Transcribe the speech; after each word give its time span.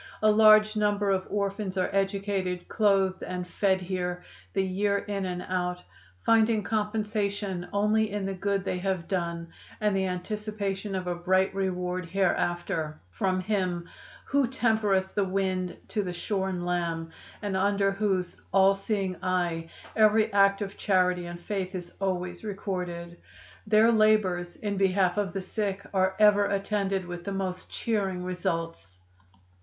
A 0.23 0.31
large 0.31 0.75
number 0.75 1.11
of 1.11 1.27
orphans 1.29 1.77
are 1.77 1.91
educated, 1.93 2.67
clothed 2.67 3.21
and 3.21 3.47
fed 3.47 3.79
here 3.81 4.23
the 4.53 4.63
year 4.63 4.97
in 4.97 5.27
and 5.27 5.43
out, 5.47 5.83
finding 6.25 6.63
compensation 6.63 7.67
only 7.71 8.09
in 8.09 8.25
the 8.25 8.33
good 8.33 8.65
they 8.65 8.79
have 8.79 9.07
done 9.07 9.49
and 9.79 9.95
the 9.95 10.07
anticipation 10.07 10.95
of 10.95 11.05
a 11.05 11.13
bright 11.13 11.53
reward 11.53 12.07
hereafter, 12.07 12.99
from 13.11 13.41
Him 13.41 13.87
'Who 14.25 14.47
tempereth 14.47 15.13
the 15.13 15.23
wind 15.23 15.77
to 15.89 16.01
the 16.01 16.13
shorn 16.13 16.65
lamb,' 16.65 17.11
and 17.43 17.55
under 17.55 17.91
whose 17.91 18.41
'All 18.51 18.73
seeing 18.73 19.17
Eye' 19.21 19.69
every 19.95 20.33
act 20.33 20.63
of 20.63 20.77
charity 20.77 21.27
and 21.27 21.39
faith 21.39 21.75
is 21.75 21.93
always 22.01 22.43
recorded. 22.43 23.19
Their 23.67 23.91
labors 23.91 24.55
in 24.55 24.77
behalf 24.77 25.17
of 25.19 25.31
the 25.33 25.41
sick 25.41 25.85
are 25.93 26.15
ever 26.17 26.45
attended 26.47 27.05
with 27.05 27.23
the 27.23 27.31
most 27.33 27.69
cheering 27.69 28.23
results. 28.23 28.97